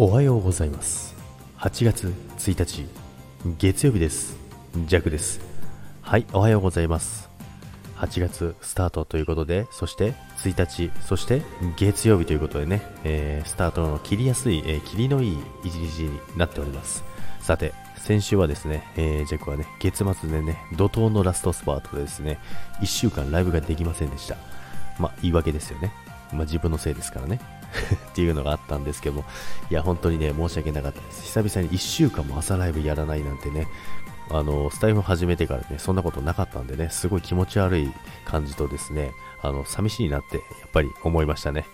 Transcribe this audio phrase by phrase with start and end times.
[0.00, 1.16] おはようございます。
[1.58, 2.86] 8月1日
[3.58, 4.36] 月曜日です。
[4.86, 5.40] ジャックです。
[6.02, 7.28] はいおはようございます。
[7.96, 10.14] 8月スタートということでそして
[10.44, 11.42] 1日そして
[11.76, 17.02] 月曜日ということでね、えー、スタートの切りやすい、えー、切りのいい一日になっております。
[17.40, 22.38] さて先週はですね、えー、ジャックはね月末でね怒涛のラストスパートでですね
[22.82, 24.36] 1週間ライブができませんでした。
[25.00, 25.92] まあ言い訳ですよね。
[26.32, 27.57] まあ自分のせいですからね。
[28.10, 29.24] っていうのがあったんですけども、
[29.70, 31.22] いや、本当にね、申し訳なかったです。
[31.24, 33.68] 久々に1週間も朝ライブやらないなんてね、
[34.30, 37.92] あの、スタイフ始めてからね、そんなことなかったんでね、すごい気持ち悪い
[38.24, 41.66] 感じとですね、あの、寂しいなって、やっぱり思いましたね。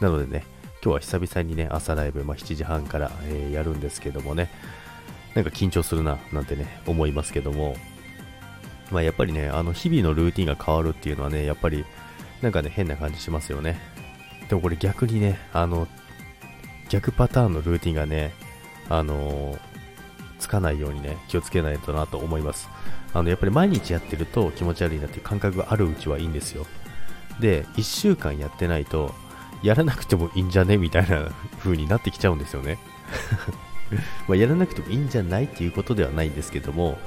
[0.00, 0.44] なのでね、
[0.82, 4.50] 今日は久々にね、朝ライブ、まあ、7時半から、えー、やるんですけどもね、
[5.34, 7.76] なんか緊張するな、なんてね、思いますけども、
[8.90, 11.84] まあ、やっぱりね、あの、日々のルーティンが変わるっていうのはね、やっぱり、
[12.42, 13.80] なんかね、変な感じしますよね。
[14.48, 15.88] でもこれ逆にね、あの、
[16.88, 18.32] 逆パターンのルーティンがね、
[18.88, 19.58] あの、
[20.38, 22.68] つかないようにね、気をつけないとなと思います。
[23.12, 26.66] あの、やっぱり毎日やってると気持ち悪いなっていう感覚があるうちはいいんですよ。
[27.40, 29.14] で、1週間やってないと、
[29.62, 30.76] やらなくてもいいんじゃね？
[30.76, 32.78] みたいな風になってきちゃうんですよね。
[34.28, 36.98] まあ、やらなくてもいいんじゃないっていうことではないんですけども、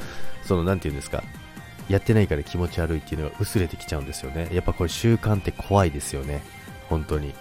[0.43, 1.23] その、なんていうんですか、
[1.89, 4.49] やってないから気持ち悪いっていうのが薄れてきちゃうんですよね。
[4.51, 6.41] やっぱこれ習慣って怖いですよね。
[6.89, 7.33] 本当に。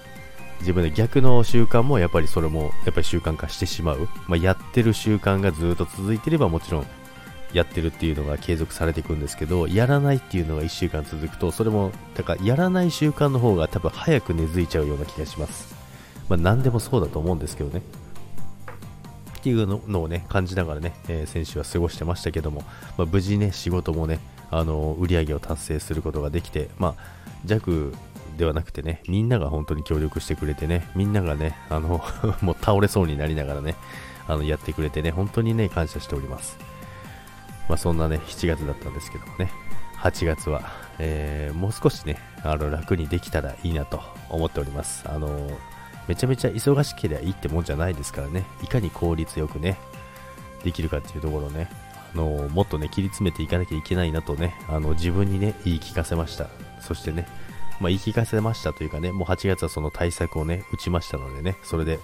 [0.61, 4.09] 自分で逆の習慣もやっぱりそれもやっぱり習慣化してしまう。
[4.27, 6.87] まあ、やってる習慣がずっと続いていればもちろん
[7.53, 15.75] やってるっていうのが継続されていくんですけど、やらないっていうのが1週間続くと、それも、だからやらない習慣の方が多分早く根付いちゃうような気がします。
[16.29, 17.83] まあ、何でもそうだと思うんですけどね。
[19.39, 22.65] っていうのをね、感じながらね、えー、先週は過ごしてましたけども、
[22.99, 24.19] まあ、無事ね、仕事もね、
[24.51, 27.03] あの売り上げを達成することができて、まあ、
[27.45, 27.95] 弱
[28.39, 32.03] ではなくてね、みんなが本当に協力してくれてね、みんながね、あの
[32.41, 33.75] もう倒れそうになりながらね、
[34.27, 36.57] あのやってくれてね、本当にね、感謝しております。
[37.69, 39.51] まあ、そんなね、7月だったんですけどもね、
[39.99, 40.63] 8月は、
[40.99, 44.01] えー、もう少しね、あの楽にできたらいいなと
[44.31, 45.05] 思っております。
[45.07, 45.51] あの
[46.07, 49.77] めちゃめちゃ忙しければいいってもんじゃないですからね、いかに効率よくね、
[50.65, 51.69] できるかっていうところをね、
[52.15, 56.47] あのもっとね、切り詰めていかなきゃいけないなとね、あの自分にね、言い聞かせました。
[56.81, 57.27] そしてね、
[57.81, 61.99] まあ、言い聞かせましたというかね、もう8月はその対策をね、打ちましたのでね、それで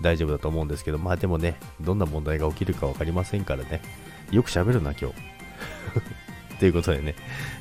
[0.00, 3.80] 大丈夫だと思うんですけど、まあでもね、どんな問題が起きるか分かりませんからね、
[4.30, 5.16] よく喋るな、今日。
[6.58, 7.14] ということでね、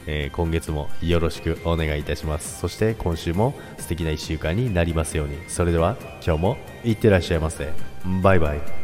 [0.06, 2.59] えー、今月もよろしくお願いいたします。
[2.59, 5.38] そして今週も素敵な1週間になりますように。
[5.47, 7.73] それでは今日もいってらっしゃいませ。
[8.22, 8.82] バイバイ。